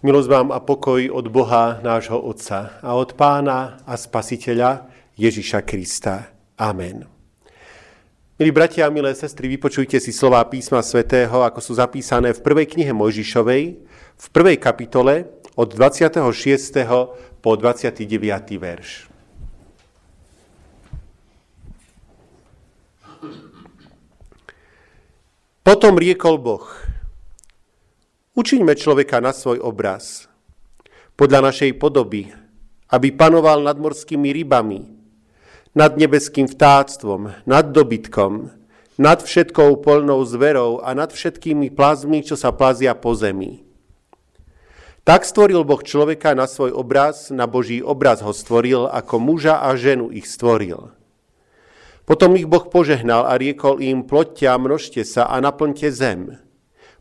Milosť 0.00 0.32
vám 0.32 0.48
a 0.48 0.64
pokoj 0.64 1.12
od 1.12 1.28
Boha, 1.28 1.76
nášho 1.84 2.16
Otca 2.16 2.80
a 2.80 2.96
od 2.96 3.12
Pána 3.20 3.84
a 3.84 4.00
Spasiteľa 4.00 4.88
Ježiša 5.12 5.60
Krista. 5.60 6.32
Amen. 6.56 7.04
Milí 8.40 8.48
bratia 8.48 8.88
a 8.88 8.94
milé 8.94 9.12
sestry, 9.12 9.44
vypočujte 9.52 10.00
si 10.00 10.08
slová 10.08 10.40
písma 10.48 10.80
svätého, 10.80 11.44
ako 11.44 11.60
sú 11.60 11.76
zapísané 11.76 12.32
v 12.32 12.40
prvej 12.40 12.72
knihe 12.72 12.96
Mojžišovej, 12.96 13.62
v 14.16 14.26
prvej 14.32 14.56
kapitole 14.56 15.28
od 15.52 15.68
26. 15.68 16.16
po 17.44 17.50
29. 17.60 18.08
verš. 18.56 19.04
Potom 25.60 26.00
riekol 26.00 26.40
Boh, 26.40 26.64
Učiňme 28.30 28.78
človeka 28.78 29.18
na 29.18 29.34
svoj 29.34 29.58
obraz, 29.58 30.30
podľa 31.18 31.50
našej 31.50 31.74
podoby, 31.82 32.30
aby 32.86 33.10
panoval 33.10 33.58
nad 33.58 33.74
morskými 33.74 34.30
rybami, 34.30 34.86
nad 35.74 35.98
nebeským 35.98 36.46
vtáctvom, 36.46 37.34
nad 37.42 37.74
dobytkom, 37.74 38.54
nad 39.02 39.18
všetkou 39.18 39.82
polnou 39.82 40.22
zverou 40.22 40.78
a 40.78 40.94
nad 40.94 41.10
všetkými 41.10 41.74
plazmi, 41.74 42.22
čo 42.22 42.38
sa 42.38 42.54
plazia 42.54 42.94
po 42.94 43.18
zemi. 43.18 43.66
Tak 45.02 45.26
stvoril 45.26 45.66
Boh 45.66 45.82
človeka 45.82 46.30
na 46.38 46.46
svoj 46.46 46.70
obraz, 46.70 47.34
na 47.34 47.50
Boží 47.50 47.82
obraz 47.82 48.22
ho 48.22 48.30
stvoril, 48.30 48.86
ako 48.86 49.18
muža 49.18 49.58
a 49.58 49.74
ženu 49.74 50.06
ich 50.14 50.30
stvoril. 50.30 50.94
Potom 52.06 52.38
ich 52.38 52.46
Boh 52.46 52.62
požehnal 52.62 53.26
a 53.26 53.34
riekol 53.34 53.82
im, 53.82 54.06
ploďte 54.06 54.46
a 54.46 54.54
množte 54.54 55.02
sa 55.02 55.26
a 55.26 55.34
naplňte 55.42 55.90
zem. 55.90 56.38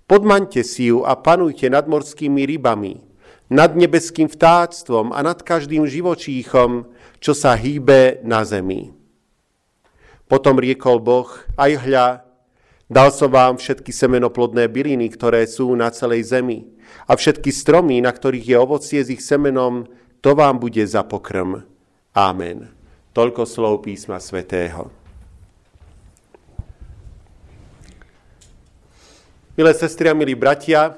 Podmaňte 0.10 0.66
si 0.66 0.90
ju 0.90 1.06
a 1.06 1.14
panujte 1.14 1.70
nad 1.70 1.86
morskými 1.86 2.42
rybami, 2.50 2.98
nad 3.46 3.78
nebeským 3.78 4.26
vtáctvom 4.26 5.14
a 5.14 5.22
nad 5.22 5.38
každým 5.46 5.86
živočíchom, 5.86 6.90
čo 7.22 7.38
sa 7.38 7.54
hýbe 7.54 8.26
na 8.26 8.42
zemi. 8.42 8.90
Potom 10.26 10.58
riekol 10.58 10.98
Boh, 10.98 11.30
aj 11.54 11.72
hľa, 11.86 12.08
dal 12.90 13.14
som 13.14 13.30
vám 13.30 13.62
všetky 13.62 13.94
semenoplodné 13.94 14.66
byliny, 14.66 15.14
ktoré 15.14 15.46
sú 15.46 15.78
na 15.78 15.94
celej 15.94 16.34
zemi, 16.34 16.66
a 17.06 17.14
všetky 17.14 17.54
stromy, 17.54 18.02
na 18.02 18.10
ktorých 18.10 18.50
je 18.50 18.58
ovocie 18.58 19.02
s 19.06 19.14
ich 19.14 19.22
semenom, 19.22 19.86
to 20.26 20.34
vám 20.34 20.58
bude 20.58 20.82
za 20.90 21.06
pokrm. 21.06 21.62
Amen. 22.18 22.74
Toľko 23.14 23.46
slov 23.46 23.86
písma 23.86 24.18
svätého. 24.18 24.99
Milé 29.60 29.76
sestry 29.76 30.08
a 30.08 30.16
milí 30.16 30.40
bratia, 30.40 30.96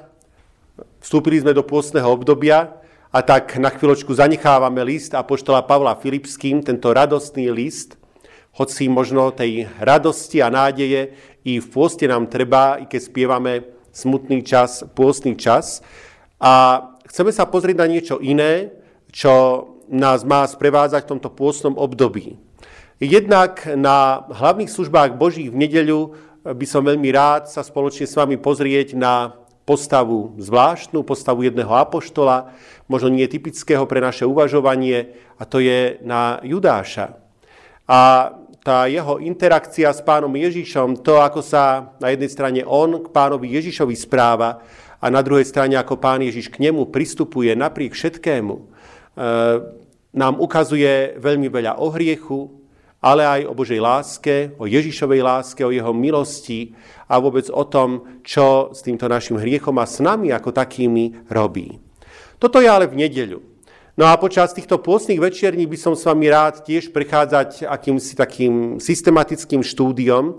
vstúpili 1.02 1.42
sme 1.42 1.50
do 1.50 1.66
pôstneho 1.66 2.06
obdobia 2.06 2.78
a 3.10 3.26
tak 3.26 3.58
na 3.58 3.74
chvíľočku 3.74 4.14
zanechávame 4.14 4.86
list 4.86 5.18
Apoštola 5.18 5.66
Pavla 5.66 5.98
Filipským, 5.98 6.62
tento 6.62 6.94
radostný 6.94 7.50
list, 7.50 7.98
hoci 8.54 8.86
možno 8.86 9.34
tej 9.34 9.66
radosti 9.82 10.46
a 10.46 10.54
nádeje 10.54 11.10
i 11.42 11.58
v 11.58 11.68
pôste 11.74 12.06
nám 12.06 12.30
treba, 12.30 12.78
i 12.78 12.86
keď 12.86 13.02
spievame 13.02 13.66
smutný 13.90 14.46
čas, 14.46 14.86
pôstny 14.94 15.34
čas. 15.42 15.82
A 16.38 16.86
chceme 17.10 17.34
sa 17.34 17.50
pozrieť 17.50 17.82
na 17.82 17.90
niečo 17.90 18.22
iné, 18.22 18.78
čo 19.10 19.66
nás 19.90 20.22
má 20.22 20.46
sprevádzať 20.46 21.10
v 21.10 21.12
tomto 21.18 21.34
pôstnom 21.34 21.74
období. 21.82 22.38
Jednak 23.02 23.66
na 23.74 24.22
hlavných 24.30 24.70
službách 24.70 25.18
Božích 25.18 25.50
v 25.50 25.66
nedeľu 25.66 26.14
by 26.42 26.66
som 26.66 26.82
veľmi 26.82 27.10
rád 27.14 27.50
sa 27.50 27.62
spoločne 27.62 28.10
s 28.10 28.18
vami 28.18 28.38
pozrieť 28.42 28.98
na 28.98 29.38
postavu 29.62 30.34
zvláštnu, 30.42 31.06
postavu 31.06 31.46
jedného 31.46 31.70
apoštola, 31.70 32.52
možno 32.90 33.14
nie 33.14 33.30
typického 33.30 33.86
pre 33.86 34.02
naše 34.02 34.26
uvažovanie, 34.26 35.14
a 35.38 35.44
to 35.46 35.62
je 35.62 36.02
na 36.02 36.42
Judáša. 36.42 37.22
A 37.86 38.00
tá 38.62 38.86
jeho 38.86 39.18
interakcia 39.18 39.90
s 39.90 40.02
pánom 40.06 40.30
Ježišom, 40.34 41.02
to, 41.02 41.18
ako 41.18 41.42
sa 41.42 41.94
na 41.98 42.14
jednej 42.14 42.30
strane 42.30 42.62
on 42.62 43.02
k 43.02 43.08
pánovi 43.10 43.50
Ježišovi 43.58 43.98
správa 43.98 44.62
a 45.02 45.06
na 45.10 45.26
druhej 45.26 45.50
strane, 45.50 45.74
ako 45.78 45.98
pán 45.98 46.22
Ježiš 46.22 46.54
k 46.54 46.70
nemu 46.70 46.94
pristupuje 46.94 47.58
napriek 47.58 47.98
všetkému, 47.98 48.54
e, 48.54 48.64
nám 50.14 50.34
ukazuje 50.38 51.18
veľmi 51.18 51.50
veľa 51.50 51.82
o 51.82 51.90
hriechu, 51.90 52.61
ale 53.02 53.26
aj 53.26 53.42
o 53.50 53.58
Božej 53.58 53.82
láske, 53.82 54.54
o 54.62 54.70
Ježišovej 54.70 55.22
láske, 55.26 55.66
o 55.66 55.74
jeho 55.74 55.90
milosti 55.90 56.78
a 57.10 57.18
vôbec 57.18 57.50
o 57.50 57.66
tom, 57.66 58.22
čo 58.22 58.70
s 58.70 58.86
týmto 58.86 59.10
našim 59.10 59.42
hriechom 59.42 59.74
a 59.82 59.90
s 59.90 59.98
nami 59.98 60.30
ako 60.30 60.54
takými 60.54 61.26
robí. 61.34 61.82
Toto 62.38 62.62
je 62.62 62.70
ale 62.70 62.86
v 62.86 63.02
nedeľu. 63.02 63.42
No 63.98 64.08
a 64.08 64.16
počas 64.16 64.56
týchto 64.56 64.80
pôstnych 64.80 65.20
večerní 65.20 65.68
by 65.68 65.78
som 65.78 65.94
s 65.98 66.08
vami 66.08 66.30
rád 66.32 66.64
tiež 66.64 66.94
prechádzať 66.96 67.68
akýmsi 67.68 68.14
takým 68.16 68.80
systematickým 68.80 69.66
štúdiom 69.66 70.38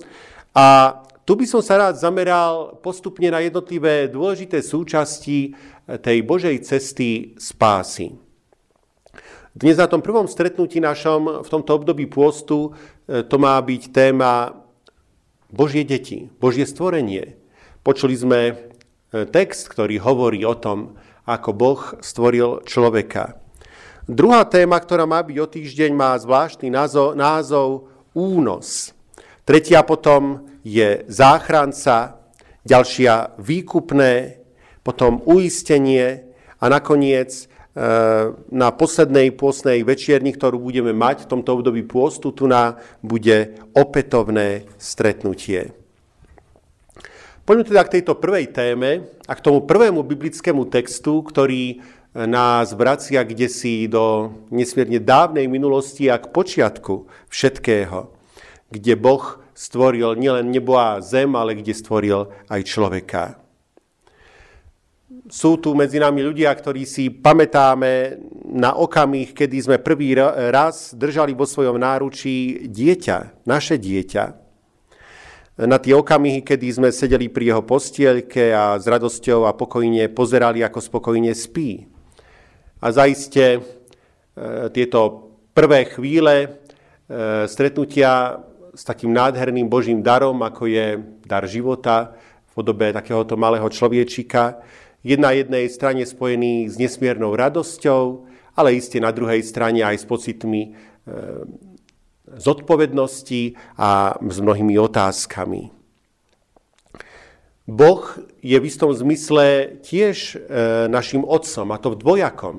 a 0.57 0.99
tu 1.23 1.39
by 1.39 1.47
som 1.47 1.63
sa 1.63 1.79
rád 1.79 1.95
zameral 1.99 2.79
postupne 2.83 3.31
na 3.31 3.39
jednotlivé 3.45 4.11
dôležité 4.11 4.59
súčasti 4.59 5.55
tej 6.03 6.19
Božej 6.27 6.63
cesty 6.65 7.39
spásy. 7.39 8.22
Dnes 9.53 9.77
na 9.77 9.85
tom 9.85 10.01
prvom 10.01 10.25
stretnutí 10.25 10.81
našom 10.81 11.45
v 11.45 11.49
tomto 11.53 11.77
období 11.77 12.09
pôstu 12.09 12.73
e, 13.05 13.21
to 13.21 13.37
má 13.37 13.61
byť 13.61 13.93
téma 13.93 14.65
Božie 15.53 15.85
deti, 15.85 16.33
Božie 16.41 16.65
stvorenie. 16.65 17.37
Počuli 17.85 18.17
sme 18.17 18.41
e, 18.49 18.55
text, 19.29 19.69
ktorý 19.69 20.01
hovorí 20.01 20.41
o 20.49 20.57
tom, 20.57 20.97
ako 21.29 21.53
Boh 21.53 21.83
stvoril 22.01 22.65
človeka. 22.65 23.37
Druhá 24.09 24.49
téma, 24.49 24.81
ktorá 24.81 25.05
má 25.05 25.21
byť 25.21 25.37
o 25.37 25.45
týždeň, 25.45 25.91
má 25.93 26.17
zvláštny 26.17 26.73
názov, 26.73 27.13
názov 27.13 27.93
únos. 28.17 28.97
Tretia 29.45 29.85
potom 29.85 30.49
je 30.65 31.05
záchranca, 31.13 32.25
ďalšia 32.65 33.37
výkupné, 33.37 34.41
potom 34.81 35.21
uistenie 35.29 36.25
a 36.57 36.73
nakoniec 36.73 37.52
na 38.53 38.69
poslednej 38.69 39.33
pôstnej 39.33 39.81
večierni, 39.81 40.37
ktorú 40.37 40.61
budeme 40.61 40.93
mať 40.93 41.25
v 41.25 41.31
tomto 41.33 41.57
období 41.57 41.89
pôstu, 41.89 42.29
tu 42.29 42.45
na 42.45 42.77
bude 43.01 43.57
opätovné 43.73 44.69
stretnutie. 44.77 45.73
Poďme 47.43 47.65
teda 47.67 47.83
k 47.89 47.99
tejto 47.99 48.21
prvej 48.23 48.55
téme 48.55 49.09
a 49.27 49.33
k 49.35 49.43
tomu 49.43 49.67
prvému 49.67 50.07
biblickému 50.07 50.71
textu, 50.71 51.27
ktorý 51.27 51.63
eh, 51.75 52.29
nás 52.29 52.71
vracia 52.77 53.27
kde 53.27 53.51
si 53.51 53.91
do 53.91 54.31
nesmierne 54.53 55.03
dávnej 55.03 55.51
minulosti 55.51 56.07
a 56.07 56.23
k 56.23 56.31
počiatku 56.31 57.11
všetkého, 57.33 58.15
kde 58.71 58.95
Boh 58.95 59.43
stvoril 59.59 60.15
nielen 60.15 60.55
nebo 60.55 60.79
a 60.79 61.03
zem, 61.03 61.35
ale 61.35 61.59
kde 61.59 61.75
stvoril 61.75 62.31
aj 62.47 62.61
človeka 62.63 63.42
sú 65.31 65.55
tu 65.63 65.71
medzi 65.79 66.03
nami 66.03 66.19
ľudia, 66.19 66.51
ktorí 66.51 66.83
si 66.83 67.07
pamätáme 67.07 68.19
na 68.51 68.75
okamih, 68.75 69.31
kedy 69.31 69.57
sme 69.63 69.77
prvý 69.79 70.19
raz 70.51 70.95
držali 70.99 71.31
vo 71.31 71.47
svojom 71.47 71.79
náručí 71.79 72.67
dieťa, 72.67 73.47
naše 73.47 73.79
dieťa. 73.79 74.25
Na 75.63 75.79
tie 75.79 75.95
okamihy, 75.95 76.43
kedy 76.43 76.67
sme 76.75 76.89
sedeli 76.91 77.29
pri 77.29 77.55
jeho 77.55 77.63
postielke 77.63 78.51
a 78.51 78.81
s 78.81 78.89
radosťou 78.89 79.47
a 79.47 79.55
pokojne 79.55 80.11
pozerali, 80.11 80.65
ako 80.65 80.81
spokojne 80.81 81.31
spí. 81.37 81.87
A 82.83 82.91
zaiste 82.91 83.45
e, 83.57 83.61
tieto 84.75 85.31
prvé 85.55 85.87
chvíle 85.87 86.35
e, 86.43 86.49
stretnutia 87.47 88.43
s 88.73 88.83
takým 88.83 89.13
nádherným 89.13 89.69
Božím 89.69 90.01
darom, 90.01 90.41
ako 90.41 90.67
je 90.67 90.99
dar 91.29 91.45
života 91.45 92.17
v 92.49 92.51
podobe 92.57 92.91
takéhoto 92.91 93.37
malého 93.37 93.69
človečika, 93.69 94.59
Jedna 95.03 95.35
jednej 95.35 95.67
strane 95.67 96.07
spojený 96.07 96.71
s 96.71 96.79
nesmiernou 96.79 97.35
radosťou, 97.35 98.31
ale 98.55 98.79
iste 98.79 99.03
na 99.03 99.11
druhej 99.11 99.43
strane 99.43 99.83
aj 99.83 99.99
s 99.99 100.07
pocitmi 100.07 100.63
e, 100.63 100.71
zodpovednosti 102.39 103.59
a 103.75 104.15
s 104.15 104.39
mnohými 104.39 104.79
otázkami. 104.79 105.75
Boh 107.67 108.03
je 108.47 108.55
v 108.59 108.69
istom 108.71 108.95
zmysle 108.95 109.79
tiež 109.83 110.39
e, 110.39 110.87
našim 110.87 111.27
otcom, 111.27 111.67
a 111.75 111.83
to 111.83 111.95
v 111.95 112.01
dvojakom. 112.03 112.57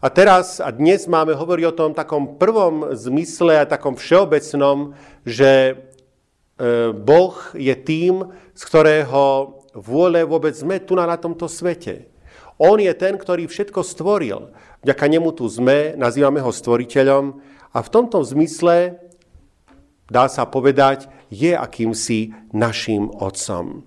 A 0.00 0.08
teraz 0.08 0.64
a 0.64 0.72
dnes 0.72 1.04
máme 1.04 1.36
hovoriť 1.36 1.64
o 1.68 1.76
tom 1.76 1.92
takom 1.92 2.40
prvom 2.40 2.96
zmysle 2.96 3.60
a 3.60 3.68
takom 3.68 4.00
všeobecnom, 4.00 4.96
že 5.28 5.52
e, 5.52 5.72
Boh 6.96 7.36
je 7.52 7.76
tým, 7.76 8.32
z 8.56 8.62
ktorého 8.64 9.59
vôle 9.74 10.22
vôbec 10.26 10.54
sme 10.54 10.82
tu 10.82 10.98
na, 10.98 11.06
tomto 11.16 11.46
svete. 11.46 12.10
On 12.60 12.76
je 12.76 12.92
ten, 12.92 13.16
ktorý 13.16 13.48
všetko 13.48 13.80
stvoril. 13.80 14.52
Vďaka 14.84 15.04
nemu 15.08 15.32
tu 15.32 15.48
sme, 15.48 15.96
nazývame 15.96 16.44
ho 16.44 16.52
stvoriteľom 16.52 17.24
a 17.72 17.78
v 17.80 17.92
tomto 17.92 18.20
zmysle, 18.20 19.00
dá 20.10 20.28
sa 20.28 20.44
povedať, 20.44 21.08
je 21.32 21.56
akýmsi 21.56 22.34
našim 22.52 23.08
otcom. 23.08 23.86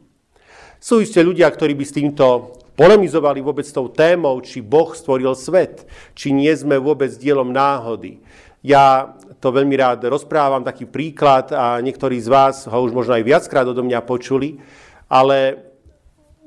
Sú 0.79 0.99
isté 0.99 1.21
ľudia, 1.21 1.47
ktorí 1.51 1.77
by 1.77 1.85
s 1.85 1.95
týmto 1.95 2.27
polemizovali 2.73 3.39
vôbec 3.39 3.67
tou 3.69 3.87
témou, 3.93 4.41
či 4.41 4.59
Boh 4.59 4.91
stvoril 4.97 5.37
svet, 5.37 5.85
či 6.17 6.33
nie 6.33 6.49
sme 6.57 6.81
vôbec 6.81 7.13
dielom 7.13 7.53
náhody. 7.53 8.19
Ja 8.63 9.13
to 9.43 9.51
veľmi 9.51 9.75
rád 9.75 10.07
rozprávam, 10.07 10.63
taký 10.63 10.87
príklad 10.87 11.51
a 11.51 11.77
niektorí 11.83 12.15
z 12.17 12.31
vás 12.31 12.63
ho 12.65 12.79
už 12.79 12.95
možno 12.95 13.19
aj 13.19 13.27
viackrát 13.27 13.67
odo 13.67 13.83
mňa 13.83 13.99
počuli, 14.07 14.57
ale 15.11 15.59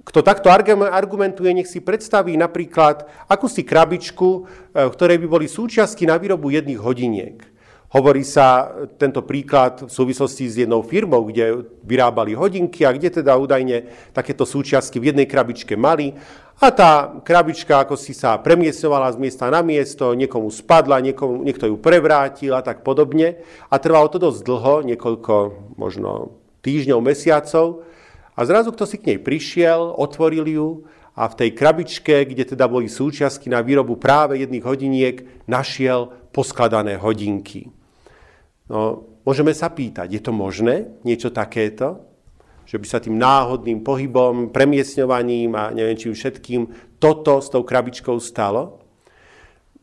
kto 0.07 0.23
takto 0.23 0.47
argumentuje, 0.47 1.51
nech 1.51 1.67
si 1.67 1.83
predstaví 1.83 2.39
napríklad 2.39 3.11
akúsi 3.27 3.67
krabičku, 3.67 4.29
e, 4.71 4.87
v 4.87 4.95
ktorej 4.95 5.19
by 5.19 5.27
boli 5.27 5.47
súčiastky 5.51 6.07
na 6.07 6.15
výrobu 6.15 6.55
jedných 6.55 6.79
hodiniek. 6.79 7.43
Hovorí 7.91 8.23
sa 8.27 8.71
tento 8.99 9.23
príklad 9.23 9.87
v 9.87 9.91
súvislosti 9.91 10.47
s 10.47 10.59
jednou 10.63 10.83
firmou, 10.83 11.27
kde 11.27 11.71
vyrábali 11.87 12.35
hodinky 12.35 12.83
a 12.83 12.91
kde 12.91 13.23
teda 13.23 13.39
údajne 13.39 14.11
takéto 14.11 14.43
súčiastky 14.43 14.99
v 14.99 15.15
jednej 15.15 15.27
krabičke 15.27 15.79
mali. 15.79 16.15
A 16.59 16.73
tá 16.75 17.15
krabička 17.23 17.83
ako 17.83 17.95
si 17.95 18.11
sa 18.11 18.43
premiesňovala 18.43 19.15
z 19.15 19.21
miesta 19.23 19.47
na 19.49 19.63
miesto, 19.63 20.19
niekomu 20.19 20.51
spadla, 20.51 20.99
niekomu, 20.99 21.47
niekto 21.47 21.71
ju 21.71 21.77
prevrátil 21.79 22.59
a 22.59 22.61
tak 22.61 22.83
podobne. 22.83 23.43
A 23.71 23.79
trvalo 23.79 24.11
to 24.11 24.19
dosť 24.19 24.41
dlho, 24.43 24.75
niekoľko 24.83 25.35
možno 25.79 26.37
týždňov, 26.67 26.99
mesiacov. 27.01 27.87
A 28.37 28.45
zrazu 28.45 28.69
kto 28.71 28.85
si 28.85 29.01
k 29.01 29.17
nej 29.17 29.19
prišiel, 29.19 29.97
otvoril 29.97 30.45
ju 30.45 30.69
a 31.17 31.25
v 31.25 31.35
tej 31.41 31.51
krabičke, 31.57 32.29
kde 32.29 32.45
teda 32.45 32.69
boli 32.69 32.93
súčiastky 32.93 33.49
na 33.49 33.65
výrobu 33.65 33.97
práve 33.97 34.37
jedných 34.37 34.61
hodiniek, 34.61 35.17
našiel 35.49 36.13
poskladané 36.37 37.01
hodinky. 37.01 37.73
No, 38.69 39.09
môžeme 39.25 39.57
sa 39.57 39.73
pýtať, 39.73 40.13
je 40.13 40.21
to 40.21 40.37
možné, 40.37 41.01
niečo 41.01 41.33
takéto? 41.33 42.05
Že 42.69 42.77
by 42.83 42.87
sa 42.87 42.99
tým 43.01 43.17
náhodným 43.17 43.81
pohybom, 43.81 44.53
premiesňovaním 44.53 45.57
a 45.57 45.73
neviem 45.73 45.97
čím 45.97 46.13
všetkým 46.13 46.69
toto 47.01 47.41
s 47.41 47.49
tou 47.49 47.65
krabičkou 47.65 48.21
stalo? 48.21 48.85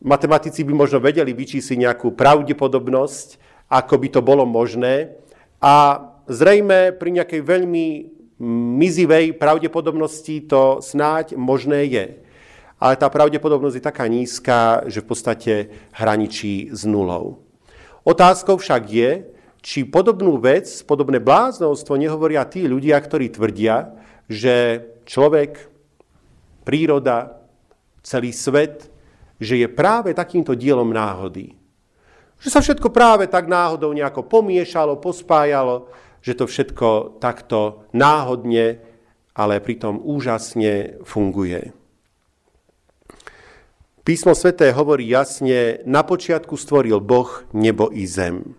Matematici 0.04 0.62
by 0.62 0.76
možno 0.76 1.00
vedeli 1.00 1.32
vyčísliť 1.32 1.80
nejakú 1.80 2.12
pravdepodobnosť, 2.12 3.40
ako 3.72 3.94
by 3.98 4.08
to 4.12 4.20
bolo 4.20 4.44
možné. 4.44 5.16
A 5.64 5.96
zrejme 6.28 6.92
pri 6.92 7.10
nejakej 7.18 7.40
veľmi 7.40 7.86
mizivej 8.78 9.34
pravdepodobnosti 9.40 10.44
to 10.44 10.84
snáď 10.84 11.34
možné 11.34 11.88
je. 11.88 12.06
Ale 12.76 13.00
tá 13.00 13.08
pravdepodobnosť 13.08 13.76
je 13.80 13.88
taká 13.88 14.04
nízka, 14.04 14.84
že 14.90 15.00
v 15.00 15.08
podstate 15.08 15.52
hraničí 15.96 16.68
s 16.68 16.84
nulou. 16.84 17.40
Otázkou 18.04 18.60
však 18.60 18.82
je, 18.92 19.10
či 19.64 19.88
podobnú 19.88 20.36
vec, 20.36 20.68
podobné 20.84 21.24
bláznostvo 21.24 21.96
nehovoria 21.96 22.44
tí 22.44 22.68
ľudia, 22.68 23.00
ktorí 23.00 23.32
tvrdia, 23.32 23.96
že 24.28 24.84
človek, 25.08 25.72
príroda, 26.68 27.40
celý 28.04 28.36
svet, 28.36 28.92
že 29.40 29.64
je 29.64 29.68
práve 29.72 30.12
takýmto 30.12 30.52
dielom 30.52 30.92
náhody. 30.92 31.56
Že 32.44 32.48
sa 32.52 32.60
všetko 32.60 32.92
práve 32.92 33.24
tak 33.24 33.48
náhodou 33.48 33.96
nejako 33.96 34.28
pomiešalo, 34.28 35.00
pospájalo, 35.00 35.88
že 36.24 36.32
to 36.32 36.48
všetko 36.48 37.20
takto 37.20 37.84
náhodne, 37.92 38.80
ale 39.36 39.60
pritom 39.60 40.00
úžasne 40.00 41.04
funguje. 41.04 41.76
Písmo 44.04 44.32
sveté 44.32 44.72
hovorí 44.72 45.08
jasne, 45.08 45.84
na 45.84 46.00
počiatku 46.04 46.56
stvoril 46.56 47.00
Boh 47.00 47.44
nebo 47.52 47.92
i 47.92 48.08
zem. 48.08 48.56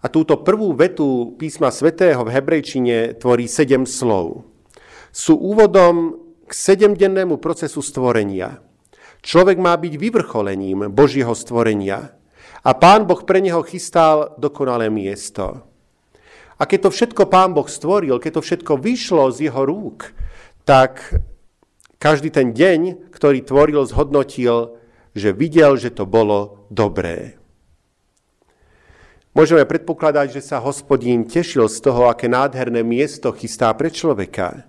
A 0.00 0.08
túto 0.08 0.40
prvú 0.40 0.72
vetu 0.72 1.36
písma 1.36 1.72
svätého 1.72 2.20
v 2.24 2.32
hebrejčine 2.32 3.18
tvorí 3.18 3.44
sedem 3.44 3.84
slov. 3.84 4.48
Sú 5.12 5.36
úvodom 5.36 6.16
k 6.48 6.52
sedemdennému 6.52 7.36
procesu 7.40 7.84
stvorenia. 7.84 8.60
Človek 9.20 9.60
má 9.60 9.76
byť 9.76 9.94
vyvrcholením 10.00 10.88
Božieho 10.92 11.36
stvorenia 11.36 12.16
a 12.64 12.70
pán 12.72 13.04
Boh 13.04 13.20
pre 13.28 13.44
neho 13.44 13.60
chystal 13.66 14.32
dokonalé 14.40 14.88
miesto. 14.88 15.67
A 16.58 16.66
keď 16.66 16.90
to 16.90 16.90
všetko 16.90 17.30
Pán 17.30 17.54
Boh 17.54 17.70
stvoril, 17.70 18.18
keď 18.18 18.42
to 18.42 18.42
všetko 18.42 18.82
vyšlo 18.82 19.30
z 19.30 19.46
jeho 19.46 19.62
rúk, 19.62 20.10
tak 20.66 21.14
každý 22.02 22.34
ten 22.34 22.50
deň, 22.50 23.10
ktorý 23.14 23.46
tvoril, 23.46 23.86
zhodnotil, 23.86 24.74
že 25.14 25.30
videl, 25.30 25.78
že 25.78 25.94
to 25.94 26.02
bolo 26.02 26.66
dobré. 26.66 27.38
Môžeme 29.38 29.62
predpokladať, 29.62 30.34
že 30.34 30.42
sa 30.42 30.58
hospodín 30.58 31.22
tešil 31.22 31.70
z 31.70 31.78
toho, 31.78 32.10
aké 32.10 32.26
nádherné 32.26 32.82
miesto 32.82 33.30
chystá 33.30 33.70
pre 33.78 33.86
človeka. 33.94 34.66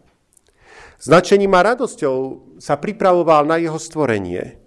Značením 1.01 1.57
a 1.57 1.74
radosťou 1.74 2.18
sa 2.62 2.77
pripravoval 2.77 3.50
na 3.50 3.57
jeho 3.57 3.81
stvorenie. 3.81 4.62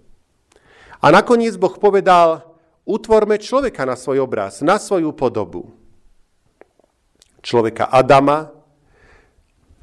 A 0.99 1.07
nakoniec 1.07 1.55
Boh 1.55 1.75
povedal, 1.79 2.43
utvorme 2.83 3.39
človeka 3.39 3.87
na 3.87 3.95
svoj 3.95 4.27
obraz, 4.27 4.59
na 4.59 4.75
svoju 4.75 5.15
podobu 5.15 5.82
človeka 7.43 7.91
Adama, 7.91 8.49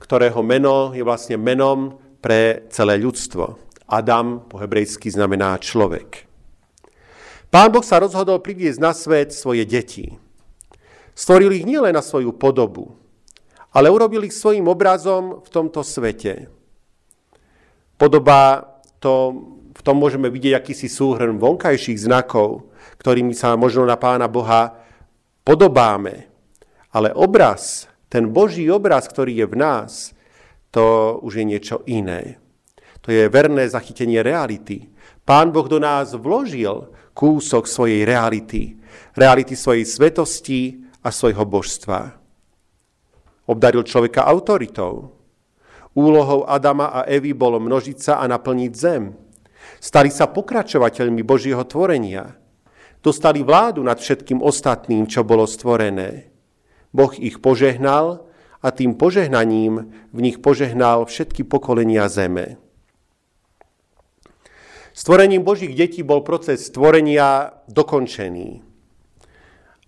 ktorého 0.01 0.41
meno 0.41 0.97
je 0.97 1.05
vlastne 1.05 1.37
menom 1.37 2.01
pre 2.19 2.67
celé 2.73 2.97
ľudstvo. 2.97 3.61
Adam 3.85 4.49
po 4.49 4.57
hebrejsky 4.57 5.13
znamená 5.13 5.61
človek. 5.61 6.25
Pán 7.51 7.69
Boh 7.75 7.83
sa 7.83 8.01
rozhodol 8.01 8.41
priviesť 8.41 8.79
na 8.79 8.95
svet 8.95 9.35
svoje 9.35 9.67
deti. 9.67 10.15
Stvoril 11.13 11.53
ich 11.53 11.67
nielen 11.67 11.93
na 11.93 12.01
svoju 12.01 12.33
podobu, 12.33 12.95
ale 13.75 13.91
urobil 13.91 14.25
ich 14.25 14.33
svojim 14.33 14.65
obrazom 14.71 15.43
v 15.43 15.49
tomto 15.51 15.83
svete. 15.83 16.47
Podoba 17.99 18.65
to, 19.03 19.35
v 19.75 19.81
tom 19.83 19.99
môžeme 19.99 20.31
vidieť 20.31 20.57
akýsi 20.57 20.87
súhrn 20.87 21.37
vonkajších 21.37 22.07
znakov, 22.07 22.71
ktorými 23.03 23.35
sa 23.35 23.59
možno 23.59 23.85
na 23.85 23.99
Pána 23.99 24.31
Boha 24.31 24.79
podobáme. 25.43 26.30
Ale 26.91 27.15
obraz, 27.15 27.87
ten 28.11 28.35
Boží 28.35 28.67
obraz, 28.67 29.07
ktorý 29.07 29.45
je 29.45 29.47
v 29.47 29.57
nás, 29.57 29.91
to 30.75 31.19
už 31.23 31.43
je 31.43 31.45
niečo 31.47 31.77
iné. 31.87 32.43
To 33.07 33.15
je 33.15 33.31
verné 33.31 33.67
zachytenie 33.71 34.21
reality. 34.21 34.91
Pán 35.25 35.55
Boh 35.55 35.67
do 35.71 35.79
nás 35.79 36.13
vložil 36.15 36.91
kúsok 37.15 37.71
svojej 37.71 38.03
reality, 38.03 38.77
reality 39.15 39.55
svojej 39.55 39.87
svetosti 39.87 40.83
a 41.03 41.15
svojho 41.15 41.47
božstva. 41.47 42.19
Obdaril 43.47 43.83
človeka 43.83 44.27
autoritou. 44.27 45.17
Úlohou 45.91 46.47
Adama 46.47 46.95
a 46.95 47.01
Evy 47.11 47.35
bolo 47.35 47.59
množiť 47.59 47.99
sa 47.99 48.15
a 48.23 48.31
naplniť 48.31 48.73
zem. 48.79 49.11
Stali 49.83 50.07
sa 50.15 50.31
pokračovateľmi 50.31 51.27
Božieho 51.27 51.67
tvorenia. 51.67 52.39
Dostali 53.03 53.43
vládu 53.43 53.83
nad 53.83 53.99
všetkým 53.99 54.39
ostatným, 54.39 55.11
čo 55.11 55.27
bolo 55.27 55.51
stvorené. 55.51 56.30
Boh 56.91 57.15
ich 57.15 57.39
požehnal 57.39 58.27
a 58.61 58.69
tým 58.75 58.99
požehnaním 58.99 59.95
v 60.13 60.19
nich 60.21 60.43
požehnal 60.43 61.07
všetky 61.07 61.47
pokolenia 61.47 62.11
zeme. 62.11 62.61
Stvorením 64.91 65.47
Božích 65.47 65.73
detí 65.73 66.03
bol 66.03 66.27
proces 66.27 66.67
stvorenia 66.67 67.63
dokončený. 67.71 68.67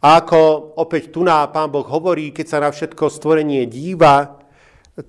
A 0.02 0.08
ako 0.18 0.72
opäť 0.78 1.14
tu 1.14 1.26
na 1.26 1.46
Pán 1.50 1.70
Boh 1.70 1.86
hovorí, 1.86 2.30
keď 2.30 2.46
sa 2.48 2.58
na 2.62 2.70
všetko 2.70 3.10
stvorenie 3.10 3.66
díva, 3.66 4.40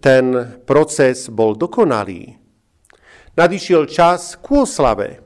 ten 0.02 0.58
proces 0.66 1.30
bol 1.30 1.58
dokonalý. 1.58 2.38
Nadišiel 3.34 3.90
čas 3.90 4.38
k 4.38 4.66
oslave. 4.66 5.22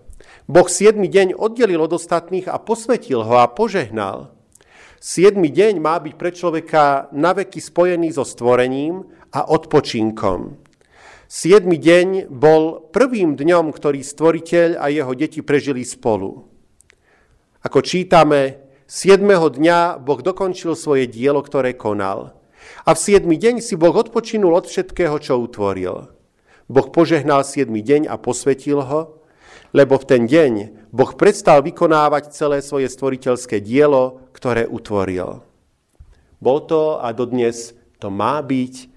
Boh 0.48 0.68
siedmy 0.68 1.12
deň 1.12 1.36
oddelil 1.36 1.84
od 1.84 2.00
ostatných 2.00 2.48
a 2.48 2.60
posvetil 2.60 3.24
ho 3.24 3.36
a 3.40 3.48
požehnal– 3.52 4.32
Siedmy 4.98 5.54
deň 5.54 5.78
má 5.78 6.02
byť 6.02 6.14
pre 6.18 6.34
človeka 6.34 7.14
naveky 7.14 7.62
spojený 7.62 8.18
so 8.18 8.26
stvorením 8.26 9.06
a 9.30 9.46
odpočinkom. 9.46 10.58
Siedmy 11.30 11.78
deň 11.78 12.34
bol 12.34 12.90
prvým 12.90 13.38
dňom, 13.38 13.70
ktorý 13.70 14.02
stvoriteľ 14.02 14.82
a 14.82 14.90
jeho 14.90 15.14
deti 15.14 15.46
prežili 15.46 15.86
spolu. 15.86 16.50
Ako 17.62 17.86
čítame, 17.86 18.64
siedmého 18.90 19.54
dňa 19.54 20.02
Boh 20.02 20.24
dokončil 20.24 20.74
svoje 20.74 21.06
dielo, 21.06 21.46
ktoré 21.46 21.78
konal. 21.78 22.34
A 22.88 22.98
v 22.98 23.00
siedmy 23.00 23.38
deň 23.38 23.62
si 23.62 23.78
Boh 23.78 23.94
odpočinul 23.94 24.56
od 24.56 24.66
všetkého, 24.66 25.20
čo 25.22 25.38
utvoril. 25.38 26.10
Boh 26.66 26.88
požehnal 26.90 27.46
siedmy 27.46 27.86
deň 27.86 28.10
a 28.10 28.18
posvetil 28.18 28.82
ho, 28.82 29.17
lebo 29.76 30.00
v 30.00 30.08
ten 30.08 30.24
deň 30.28 30.54
Boh 30.92 31.12
prestal 31.16 31.64
vykonávať 31.64 32.32
celé 32.32 32.64
svoje 32.64 32.88
stvoriteľské 32.88 33.60
dielo, 33.60 34.30
ktoré 34.32 34.68
utvoril. 34.68 35.44
Bol 36.38 36.58
to 36.70 37.02
a 37.02 37.12
dodnes 37.12 37.74
to 37.98 38.14
má 38.14 38.40
byť 38.46 38.94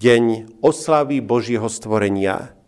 deň 0.00 0.24
oslavy 0.64 1.20
Božieho 1.20 1.68
stvorenia 1.68 2.58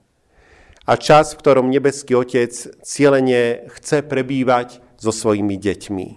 a 0.91 0.99
čas, 0.99 1.33
v 1.33 1.41
ktorom 1.41 1.71
nebeský 1.71 2.19
Otec 2.19 2.51
cieľene 2.83 3.71
chce 3.79 4.03
prebývať 4.03 4.83
so 4.99 5.15
svojimi 5.15 5.55
deťmi. 5.55 6.09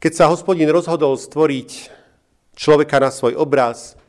Keď 0.00 0.12
sa 0.12 0.32
hospodin 0.32 0.72
rozhodol 0.72 1.20
stvoriť 1.20 1.92
človeka 2.56 2.96
na 3.04 3.12
svoj 3.12 3.36
obraz, 3.36 4.00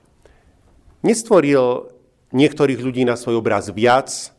nestvoril 1.03 1.91
niektorých 2.31 2.79
ľudí 2.79 3.03
na 3.03 3.19
svoj 3.19 3.43
obraz 3.43 3.67
viac 3.75 4.31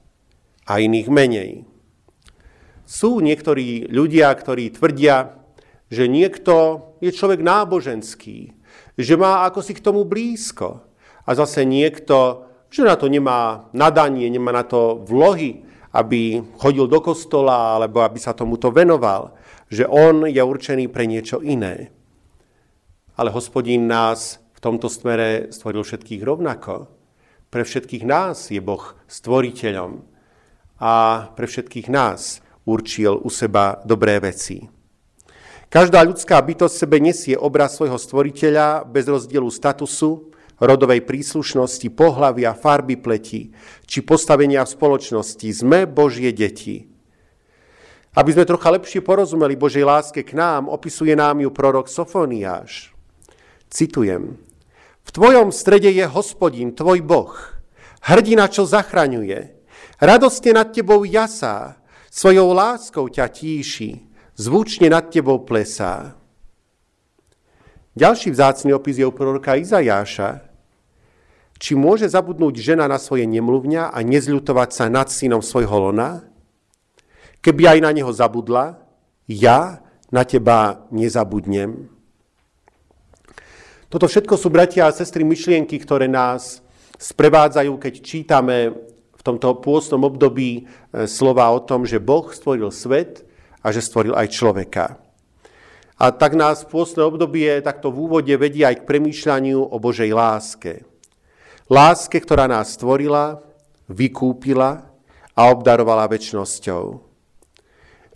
a 0.69 0.85
iných 0.85 1.09
menej. 1.09 1.65
Sú 2.85 3.25
niektorí 3.25 3.89
ľudia, 3.89 4.29
ktorí 4.37 4.77
tvrdia, 4.77 5.41
že 5.89 6.05
niekto 6.05 6.85
je 7.01 7.09
človek 7.09 7.41
náboženský, 7.41 8.53
že 9.01 9.15
má 9.17 9.49
ako 9.49 9.61
si 9.65 9.73
k 9.73 9.85
tomu 9.85 10.05
blízko. 10.05 10.85
A 11.25 11.33
zase 11.33 11.65
niekto, 11.65 12.49
že 12.69 12.85
na 12.85 12.97
to 12.97 13.09
nemá 13.09 13.69
nadanie, 13.73 14.29
nemá 14.29 14.53
na 14.53 14.65
to 14.65 15.01
vlohy, 15.05 15.65
aby 15.93 16.45
chodil 16.61 16.85
do 16.85 17.01
kostola 17.01 17.77
alebo 17.77 18.05
aby 18.05 18.21
sa 18.21 18.37
tomuto 18.37 18.69
venoval. 18.69 19.37
Že 19.73 19.85
on 19.89 20.15
je 20.29 20.41
určený 20.41 20.89
pre 20.89 21.05
niečo 21.09 21.41
iné. 21.41 21.93
Ale 23.17 23.33
hospodín 23.33 23.89
nás 23.89 24.41
v 24.57 24.61
tomto 24.61 24.89
smere 24.89 25.53
stvoril 25.53 25.85
všetkých 25.85 26.25
rovnako. 26.25 26.89
Pre 27.49 27.63
všetkých 27.65 28.05
nás 28.05 28.53
je 28.53 28.61
Boh 28.61 28.97
stvoriteľom 29.09 30.08
a 30.79 31.27
pre 31.35 31.47
všetkých 31.51 31.91
nás 31.91 32.43
určil 32.67 33.19
u 33.19 33.31
seba 33.31 33.83
dobré 33.83 34.23
veci. 34.23 34.71
Každá 35.69 36.01
ľudská 36.01 36.41
bytosť 36.41 36.75
sebe 36.75 36.97
nesie 36.97 37.37
obraz 37.37 37.77
svojho 37.77 38.01
stvoriteľa 38.01 38.89
bez 38.89 39.05
rozdielu 39.05 39.53
statusu, 39.53 40.33
rodovej 40.57 41.05
príslušnosti, 41.05 41.93
pohlavia, 41.93 42.57
farby 42.57 42.97
pleti 42.97 43.53
či 43.85 44.01
postavenia 44.01 44.65
v 44.65 44.73
spoločnosti. 44.73 45.49
Sme 45.53 45.85
Božie 45.85 46.33
deti. 46.33 46.89
Aby 48.17 48.33
sme 48.33 48.49
trocha 48.49 48.73
lepšie 48.73 49.05
porozumeli 49.05 49.61
Božej 49.61 49.85
láske 49.85 50.25
k 50.25 50.33
nám, 50.35 50.73
opisuje 50.73 51.13
nám 51.13 51.45
ju 51.45 51.53
prorok 51.53 51.87
Sofoniáš. 51.87 52.97
Citujem. 53.69 54.41
V 55.05 55.11
tvojom 55.13 55.53
strede 55.53 55.93
je 55.93 56.09
hospodin, 56.09 56.73
tvoj 56.73 57.05
Boh, 57.05 57.37
hrdina, 58.09 58.49
čo 58.49 58.65
zachraňuje. 58.65 59.58
Radostne 59.99 60.55
nad 60.55 60.71
tebou 60.71 61.03
jasá, 61.03 61.75
svojou 62.07 62.55
láskou 62.55 63.11
ťa 63.11 63.27
tíši 63.27 63.99
zvučne 64.39 64.87
nad 64.87 65.11
tebou 65.11 65.43
plesá. 65.43 66.15
Ďalší 67.99 68.31
vzácný 68.31 68.71
opis 68.79 69.03
je 69.03 69.07
u 69.07 69.11
proroka 69.11 69.59
Izajáša. 69.59 70.47
Či 71.59 71.75
môže 71.75 72.07
zabudnúť 72.07 72.63
žena 72.63 72.87
na 72.87 73.03
svoje 73.03 73.27
nemluvňa 73.27 73.91
a 73.91 73.99
nezľutovať 74.07 74.71
sa 74.71 74.87
nad 74.87 75.11
synom 75.11 75.43
svojho 75.43 75.91
lona? 75.91 76.23
Keby 77.43 77.75
aj 77.75 77.79
na 77.83 77.91
neho 77.91 78.15
zabudla, 78.15 78.79
ja 79.27 79.83
na 80.15 80.23
teba 80.23 80.87
nezabudnem. 80.95 81.91
Toto 83.91 84.07
všetko 84.07 84.39
sú 84.39 84.47
bratia 84.47 84.87
a 84.87 84.95
sestry 84.95 85.27
myšlienky, 85.27 85.75
ktoré 85.83 86.07
nás 86.07 86.63
sprevádzajú, 87.03 87.73
keď 87.83 87.95
čítame 87.99 88.79
tomto 89.29 89.61
pôstnom 89.61 90.01
období 90.09 90.65
e, 90.65 91.05
slova 91.05 91.53
o 91.53 91.61
tom, 91.61 91.85
že 91.85 92.01
Boh 92.01 92.25
stvoril 92.33 92.73
svet 92.73 93.29
a 93.61 93.69
že 93.69 93.85
stvoril 93.85 94.17
aj 94.17 94.33
človeka. 94.33 94.97
A 95.99 96.15
tak 96.15 96.39
nás 96.39 96.63
pôstne 96.65 97.03
obdobie 97.05 97.59
takto 97.61 97.91
v 97.91 98.09
úvode 98.09 98.33
vedie 98.39 98.63
aj 98.63 98.81
k 98.81 98.87
premýšľaniu 98.87 99.61
o 99.61 99.77
Božej 99.77 100.15
láske. 100.15 100.87
Láske, 101.69 102.23
ktorá 102.23 102.49
nás 102.49 102.79
stvorila, 102.79 103.45
vykúpila 103.91 104.89
a 105.35 105.43
obdarovala 105.53 106.09
väčšnosťou. 106.09 107.09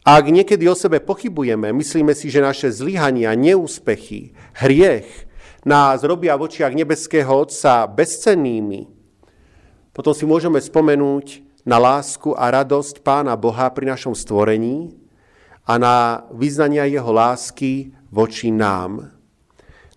Ak 0.02 0.24
niekedy 0.26 0.66
o 0.66 0.74
sebe 0.74 0.98
pochybujeme, 0.98 1.70
myslíme 1.70 2.10
si, 2.14 2.26
že 2.26 2.42
naše 2.42 2.74
zlyhania, 2.74 3.38
neúspechy, 3.38 4.34
hriech 4.58 5.30
nás 5.62 6.02
robia 6.02 6.34
v 6.34 6.50
očiach 6.50 6.74
nebeského 6.74 7.30
Otca 7.30 7.86
bezcennými, 7.86 9.01
potom 9.92 10.16
si 10.16 10.24
môžeme 10.24 10.60
spomenúť 10.60 11.44
na 11.62 11.78
lásku 11.78 12.34
a 12.34 12.50
radosť 12.50 13.04
Pána 13.04 13.36
Boha 13.38 13.70
pri 13.70 13.92
našom 13.92 14.16
stvorení, 14.16 15.02
a 15.62 15.78
na 15.78 16.26
vyznania 16.34 16.90
jeho 16.90 17.12
lásky 17.14 17.94
voči 18.10 18.50
nám. 18.50 19.14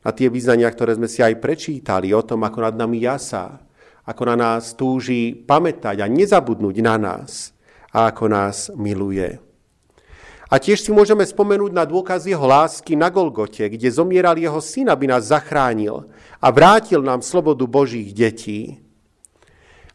Na 0.06 0.14
tie 0.14 0.30
vyznania, 0.30 0.70
ktoré 0.70 0.94
sme 0.94 1.10
si 1.10 1.26
aj 1.26 1.42
prečítali 1.42 2.14
o 2.14 2.22
tom, 2.22 2.46
ako 2.46 2.70
nad 2.70 2.76
nami 2.78 3.02
jasá, 3.02 3.66
ako 4.06 4.22
na 4.30 4.36
nás 4.38 4.78
túži 4.78 5.34
pamätať 5.34 6.06
a 6.06 6.06
nezabudnúť 6.06 6.78
na 6.86 6.96
nás 7.02 7.58
a 7.90 8.14
ako 8.14 8.30
nás 8.30 8.70
miluje. 8.78 9.42
A 10.46 10.62
tiež 10.62 10.86
si 10.86 10.94
môžeme 10.94 11.26
spomenúť 11.26 11.74
na 11.74 11.90
dôkaz 11.90 12.30
jeho 12.30 12.46
lásky 12.46 12.94
na 12.94 13.10
Golgote, 13.10 13.66
kde 13.66 13.90
zomieral 13.90 14.38
jeho 14.38 14.62
syn, 14.62 14.94
aby 14.94 15.10
nás 15.10 15.34
zachránil 15.34 16.06
a 16.38 16.48
vrátil 16.54 17.02
nám 17.02 17.26
slobodu 17.26 17.66
Božích 17.66 18.14
detí. 18.14 18.85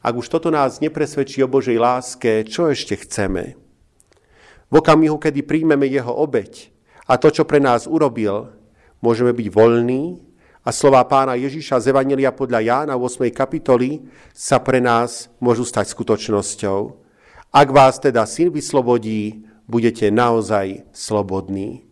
Ak 0.00 0.16
už 0.16 0.32
toto 0.32 0.48
nás 0.48 0.80
nepresvedčí 0.80 1.44
o 1.44 1.52
Božej 1.52 1.76
láske, 1.76 2.48
čo 2.48 2.72
ešte 2.72 2.96
chceme? 3.04 3.60
V 4.72 4.74
okamihu, 4.80 5.20
kedy 5.20 5.44
príjmeme 5.44 5.84
jeho 5.84 6.16
obeď 6.16 6.72
a 7.04 7.20
to, 7.20 7.28
čo 7.28 7.44
pre 7.44 7.60
nás 7.60 7.84
urobil, 7.84 8.48
môžeme 9.04 9.36
byť 9.36 9.48
voľní 9.52 10.16
a 10.64 10.72
slová 10.72 11.04
pána 11.04 11.36
Ježíša 11.36 11.84
z 11.84 11.92
Evangelia 11.92 12.32
podľa 12.32 12.64
Jána 12.64 12.94
v 12.96 13.12
8. 13.12 13.28
kapitoli 13.28 14.08
sa 14.32 14.56
pre 14.56 14.80
nás 14.80 15.28
môžu 15.36 15.68
stať 15.68 15.92
skutočnosťou. 15.92 16.96
Ak 17.52 17.68
vás 17.68 18.00
teda 18.00 18.24
syn 18.24 18.48
vyslobodí, 18.48 19.44
budete 19.68 20.08
naozaj 20.08 20.86
slobodní. 20.96 21.84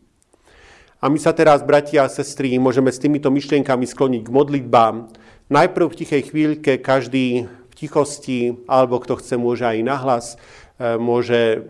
A 0.99 1.13
my 1.13 1.21
sa 1.21 1.37
teraz, 1.37 1.61
bratia 1.61 2.09
a 2.09 2.11
sestry, 2.11 2.57
môžeme 2.57 2.89
s 2.89 2.99
týmito 2.99 3.29
myšlienkami 3.29 3.85
skloniť 3.85 4.23
k 4.25 4.35
modlitbám. 4.35 5.13
Najprv 5.53 5.87
v 5.93 5.99
tichej 5.99 6.23
chvíľke, 6.27 6.73
každý 6.81 7.47
tichosti, 7.79 8.59
alebo 8.67 8.99
kto 8.99 9.23
chce, 9.23 9.39
môže 9.39 9.63
aj 9.63 9.79
nahlas, 9.87 10.27
e, 10.35 10.99
môže 10.99 11.63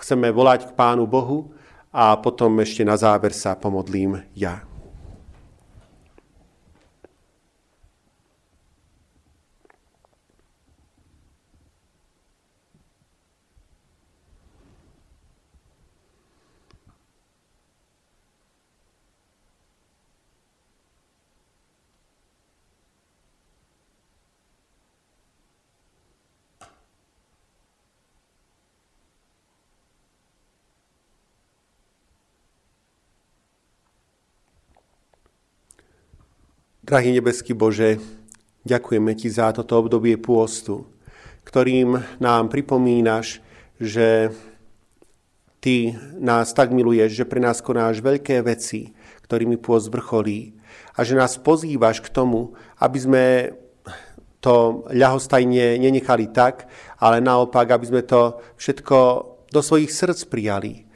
chceme 0.00 0.32
volať 0.32 0.72
k 0.72 0.76
Pánu 0.76 1.04
Bohu 1.04 1.52
a 1.92 2.16
potom 2.16 2.56
ešte 2.64 2.80
na 2.80 2.96
záver 2.96 3.36
sa 3.36 3.52
pomodlím 3.52 4.24
ja. 4.32 4.69
Drahý 36.90 37.14
nebeský 37.14 37.54
Bože, 37.54 38.02
ďakujeme 38.66 39.14
Ti 39.14 39.30
za 39.30 39.54
toto 39.54 39.78
obdobie 39.78 40.18
pôstu, 40.18 40.90
ktorým 41.46 42.02
nám 42.18 42.50
pripomínaš, 42.50 43.38
že 43.78 44.34
Ty 45.62 45.94
nás 46.18 46.50
tak 46.50 46.74
miluješ, 46.74 47.22
že 47.22 47.30
pre 47.30 47.38
nás 47.38 47.62
konáš 47.62 48.02
veľké 48.02 48.42
veci, 48.42 48.90
ktorými 49.22 49.54
pôst 49.62 49.86
vrcholí 49.86 50.58
a 50.98 51.06
že 51.06 51.14
nás 51.14 51.38
pozývaš 51.38 52.02
k 52.02 52.10
tomu, 52.10 52.58
aby 52.82 52.98
sme 52.98 53.24
to 54.42 54.82
ľahostajne 54.90 55.78
nenechali 55.78 56.26
tak, 56.34 56.66
ale 56.98 57.22
naopak, 57.22 57.70
aby 57.70 57.86
sme 57.86 58.02
to 58.02 58.42
všetko 58.58 58.98
do 59.46 59.62
svojich 59.62 59.94
srdc 59.94 60.26
prijali. 60.26 60.90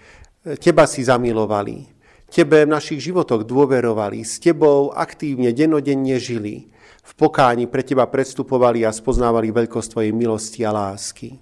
Teba 0.59 0.91
si 0.91 1.07
zamilovali, 1.07 1.94
Tebe 2.35 2.67
v 2.67 2.75
našich 2.75 2.99
životoch 2.99 3.47
dôverovali, 3.47 4.27
s 4.27 4.43
Tebou 4.43 4.91
aktívne, 4.91 5.55
denodenne 5.55 6.19
žili, 6.19 6.67
v 7.07 7.13
pokáni 7.15 7.71
pre 7.71 7.87
Teba 7.87 8.11
predstupovali 8.11 8.83
a 8.83 8.91
spoznávali 8.91 9.55
veľkosť 9.55 9.95
Tvojej 9.95 10.11
milosti 10.11 10.67
a 10.67 10.75
lásky. 10.75 11.39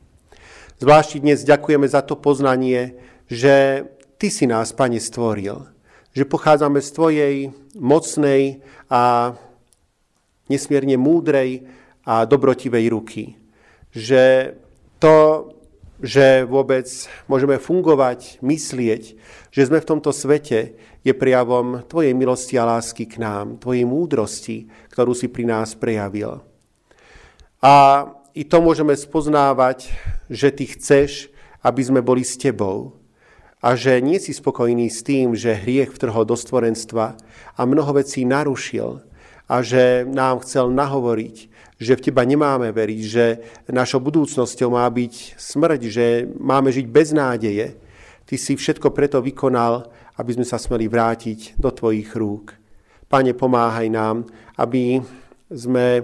Zvlášť 0.84 1.24
dnes 1.24 1.48
ďakujeme 1.48 1.88
za 1.88 2.04
to 2.04 2.20
poznanie, 2.20 3.00
že 3.24 3.88
Ty 4.20 4.28
si 4.28 4.44
nás, 4.44 4.76
Pane, 4.76 5.00
stvoril, 5.00 5.64
že 6.12 6.28
pochádzame 6.28 6.84
z 6.84 6.88
Tvojej 6.92 7.34
mocnej 7.72 8.60
a 8.92 9.32
nesmierne 10.52 11.00
múdrej 11.00 11.72
a 12.04 12.28
dobrotivej 12.28 12.92
ruky. 12.92 13.40
Že 13.96 14.54
to, 15.00 15.48
že 16.02 16.42
vôbec 16.42 16.90
môžeme 17.30 17.62
fungovať, 17.62 18.42
myslieť, 18.42 19.02
že 19.54 19.62
sme 19.62 19.78
v 19.78 19.88
tomto 19.88 20.10
svete, 20.10 20.74
je 21.02 21.14
prejavom 21.14 21.86
Tvojej 21.86 22.14
milosti 22.14 22.58
a 22.58 22.66
lásky 22.66 23.06
k 23.06 23.22
nám, 23.22 23.62
Tvojej 23.62 23.86
múdrosti, 23.86 24.66
ktorú 24.90 25.14
si 25.14 25.30
pri 25.30 25.46
nás 25.46 25.78
prejavil. 25.78 26.42
A 27.62 28.06
i 28.34 28.42
to 28.42 28.58
môžeme 28.58 28.94
spoznávať, 28.98 29.94
že 30.26 30.50
Ty 30.50 30.64
chceš, 30.74 31.10
aby 31.62 31.82
sme 31.86 32.02
boli 32.02 32.26
s 32.26 32.34
Tebou 32.34 32.98
a 33.62 33.78
že 33.78 34.02
nie 34.02 34.18
si 34.18 34.34
spokojný 34.34 34.90
s 34.90 35.06
tým, 35.06 35.38
že 35.38 35.54
hriech 35.54 35.94
vtrhol 35.94 36.26
do 36.26 36.34
stvorenstva 36.34 37.14
a 37.54 37.60
mnoho 37.62 37.94
vecí 37.94 38.26
narušil 38.26 39.06
a 39.52 39.60
že 39.60 40.08
nám 40.08 40.40
chcel 40.40 40.72
nahovoriť, 40.72 41.36
že 41.76 41.92
v 41.92 42.04
Teba 42.08 42.24
nemáme 42.24 42.72
veriť, 42.72 43.02
že 43.04 43.24
našou 43.68 44.00
budúcnosťou 44.00 44.72
má 44.72 44.88
byť 44.88 45.36
smrť, 45.36 45.80
že 45.92 46.06
máme 46.40 46.72
žiť 46.72 46.86
bez 46.88 47.12
nádeje. 47.12 47.76
Ty 48.24 48.34
si 48.40 48.56
všetko 48.56 48.96
preto 48.96 49.20
vykonal, 49.20 49.92
aby 50.16 50.30
sme 50.32 50.48
sa 50.48 50.56
smeli 50.56 50.88
vrátiť 50.88 51.60
do 51.60 51.68
Tvojich 51.68 52.16
rúk. 52.16 52.56
Pane, 53.12 53.36
pomáhaj 53.36 53.92
nám, 53.92 54.24
aby 54.56 55.04
sme 55.52 56.00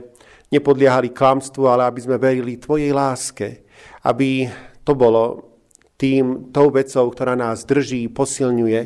nepodliehali 0.53 1.17
klamstvu, 1.17 1.65
ale 1.65 1.89
aby 1.89 2.01
sme 2.05 2.21
verili 2.21 2.61
Tvojej 2.61 2.93
láske. 2.93 3.65
Aby 4.05 4.45
to 4.85 4.93
bolo 4.93 5.49
tým, 5.97 6.53
tou 6.53 6.69
vecou, 6.69 7.09
ktorá 7.09 7.33
nás 7.33 7.65
drží, 7.65 8.13
posilňuje, 8.13 8.81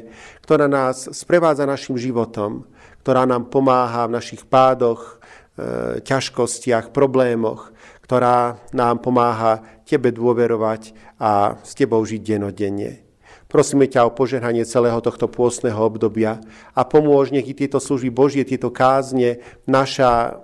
ktorá 0.46 0.70
nás 0.70 1.10
sprevádza 1.10 1.66
našim 1.66 1.98
životom, 1.98 2.64
ktorá 3.02 3.26
nám 3.26 3.50
pomáha 3.50 4.06
v 4.06 4.14
našich 4.16 4.46
pádoch, 4.46 5.22
E, 5.52 6.00
ťažkostiach, 6.00 6.96
problémoch, 6.96 7.76
ktorá 8.00 8.56
nám 8.72 9.04
pomáha 9.04 9.60
Tebe 9.84 10.08
dôverovať 10.08 10.96
a 11.20 11.60
s 11.60 11.76
Tebou 11.76 12.00
žiť 12.08 12.24
denodenne. 12.24 13.04
Prosíme 13.52 13.84
ťa 13.84 14.08
o 14.08 14.16
požehnanie 14.16 14.64
celého 14.64 14.96
tohto 15.04 15.28
pôstneho 15.28 15.76
obdobia 15.76 16.40
a 16.72 16.88
pomôž, 16.88 17.36
nech 17.36 17.44
i 17.44 17.52
tieto 17.52 17.84
služby 17.84 18.08
Božie, 18.08 18.48
tieto 18.48 18.72
kázne, 18.72 19.44
naša, 19.68 20.40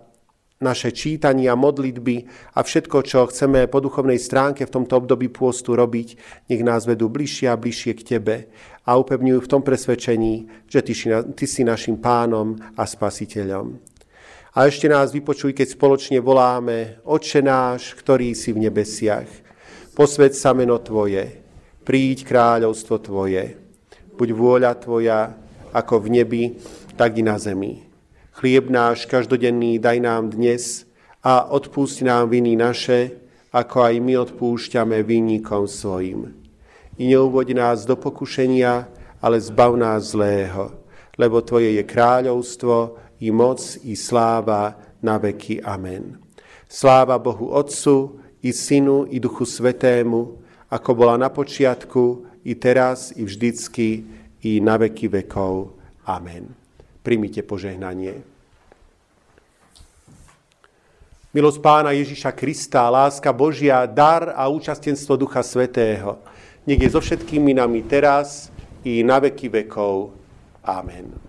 naše 0.60 0.92
čítania, 0.92 1.56
modlitby 1.56 2.28
a 2.52 2.60
všetko, 2.60 3.00
čo 3.00 3.32
chceme 3.32 3.64
po 3.64 3.80
duchovnej 3.80 4.20
stránke 4.20 4.68
v 4.68 4.74
tomto 4.76 5.00
období 5.00 5.32
pôstu 5.32 5.72
robiť, 5.72 6.20
nech 6.52 6.60
nás 6.60 6.84
vedú 6.84 7.08
bližšie 7.08 7.48
a 7.48 7.56
bližšie 7.56 7.96
k 7.96 8.02
Tebe 8.04 8.36
a 8.88 8.96
upevňujú 8.96 9.44
v 9.44 9.50
tom 9.52 9.60
presvedčení, 9.60 10.64
že 10.64 10.80
Ty, 10.80 10.92
ty 11.36 11.44
si 11.44 11.60
našim 11.60 12.00
pánom 12.00 12.56
a 12.72 12.88
spasiteľom. 12.88 13.76
A 14.56 14.64
ešte 14.64 14.88
nás 14.88 15.12
vypočuj, 15.12 15.52
keď 15.52 15.76
spoločne 15.76 16.24
voláme 16.24 17.04
Oče 17.04 17.44
náš, 17.44 17.92
ktorý 18.00 18.32
si 18.32 18.56
v 18.56 18.64
nebesiach. 18.64 19.28
Posved 19.92 20.32
sa 20.32 20.56
meno 20.56 20.80
Tvoje, 20.80 21.44
príď 21.84 22.24
kráľovstvo 22.24 22.96
Tvoje. 23.04 23.60
Buď 24.16 24.28
vôľa 24.32 24.72
Tvoja, 24.80 25.36
ako 25.76 26.08
v 26.08 26.08
nebi, 26.08 26.44
tak 26.96 27.20
i 27.20 27.22
na 27.22 27.36
zemi. 27.36 27.84
Chlieb 28.40 28.72
náš 28.72 29.04
každodenný 29.04 29.76
daj 29.76 30.00
nám 30.00 30.32
dnes 30.32 30.88
a 31.20 31.44
odpúšť 31.52 32.08
nám 32.08 32.32
viny 32.32 32.56
naše, 32.56 33.20
ako 33.52 33.84
aj 33.84 33.94
my 34.00 34.14
odpúšťame 34.16 35.04
vinníkom 35.04 35.68
svojim. 35.68 36.47
I 36.98 37.06
neuvoď 37.06 37.54
nás 37.54 37.86
do 37.86 37.94
pokušenia, 37.94 38.90
ale 39.22 39.38
zbav 39.38 39.78
nás 39.78 40.14
zlého, 40.14 40.74
lebo 41.14 41.42
Tvoje 41.42 41.78
je 41.78 41.84
kráľovstvo, 41.86 42.98
i 43.18 43.30
moc, 43.34 43.58
i 43.82 43.98
sláva 43.98 44.78
na 45.02 45.18
veky. 45.18 45.62
Amen. 45.62 46.18
Sláva 46.70 47.18
Bohu 47.18 47.50
Otcu, 47.50 48.22
i 48.42 48.54
Synu, 48.54 49.10
i 49.10 49.18
Duchu 49.18 49.42
Svetému, 49.42 50.38
ako 50.70 50.90
bola 50.94 51.18
na 51.18 51.26
počiatku, 51.26 52.26
i 52.46 52.54
teraz, 52.54 53.10
i 53.18 53.26
vždycky, 53.26 54.06
i 54.46 54.62
na 54.62 54.78
veky 54.78 55.10
vekov. 55.10 55.74
Amen. 56.06 56.54
Primite 57.02 57.42
požehnanie. 57.42 58.22
Milosť 61.34 61.60
Pána 61.60 61.92
Ježiša 61.92 62.32
Krista, 62.32 62.88
láska 62.88 63.34
Božia, 63.34 63.84
dar 63.84 64.32
a 64.32 64.48
účastenstvo 64.48 65.18
Ducha 65.18 65.44
Svetého, 65.44 66.16
nech 66.68 66.84
je 66.84 66.92
so 66.92 67.00
všetkými 67.00 67.56
nami 67.56 67.80
teraz 67.88 68.52
i 68.84 69.00
na 69.00 69.16
veky 69.16 69.48
vekov. 69.48 70.12
Amen. 70.68 71.27